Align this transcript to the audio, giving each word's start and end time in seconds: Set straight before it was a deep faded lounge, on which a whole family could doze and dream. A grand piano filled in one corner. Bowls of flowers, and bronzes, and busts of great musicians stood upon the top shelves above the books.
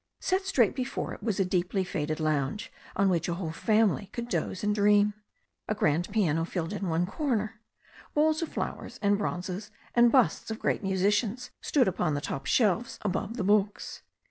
Set 0.19 0.47
straight 0.47 0.73
before 0.73 1.13
it 1.13 1.21
was 1.21 1.39
a 1.39 1.45
deep 1.45 1.71
faded 1.85 2.19
lounge, 2.19 2.71
on 2.95 3.07
which 3.07 3.27
a 3.29 3.35
whole 3.35 3.51
family 3.51 4.07
could 4.07 4.27
doze 4.29 4.63
and 4.63 4.73
dream. 4.73 5.13
A 5.67 5.75
grand 5.75 6.09
piano 6.09 6.43
filled 6.43 6.73
in 6.73 6.87
one 6.89 7.05
corner. 7.05 7.61
Bowls 8.15 8.41
of 8.41 8.49
flowers, 8.49 8.97
and 9.03 9.15
bronzes, 9.19 9.69
and 9.93 10.11
busts 10.11 10.49
of 10.49 10.57
great 10.57 10.81
musicians 10.81 11.51
stood 11.61 11.87
upon 11.87 12.15
the 12.15 12.19
top 12.19 12.47
shelves 12.47 12.97
above 13.03 13.37
the 13.37 13.43
books. 13.43 14.01